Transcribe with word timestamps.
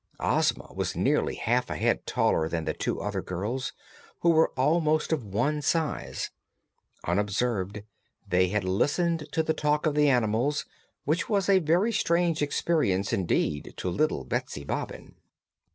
Ozma 0.19 0.71
was 0.73 0.95
nearly 0.95 1.35
half 1.35 1.69
a 1.69 1.75
head 1.75 2.07
taller 2.07 2.49
than 2.49 2.65
the 2.65 2.73
two 2.73 2.99
other 2.99 3.21
girls, 3.21 3.71
who 4.21 4.31
were 4.31 4.49
almost 4.57 5.13
of 5.13 5.23
one 5.23 5.61
size. 5.61 6.31
Unobserved, 7.05 7.83
they 8.27 8.47
had 8.47 8.63
listened 8.63 9.29
to 9.31 9.43
the 9.43 9.53
talk 9.53 9.85
of 9.85 9.93
the 9.93 10.09
animals, 10.09 10.65
which 11.05 11.29
was 11.29 11.47
a 11.47 11.59
very 11.59 11.91
strange 11.91 12.41
experience 12.41 13.13
indeed 13.13 13.75
to 13.77 13.91
little 13.91 14.23
Betsy 14.23 14.63
Bobbin. 14.63 15.17